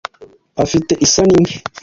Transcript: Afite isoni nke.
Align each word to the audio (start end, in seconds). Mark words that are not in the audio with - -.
Afite 0.63 0.93
isoni 1.05 1.37
nke. 1.41 1.55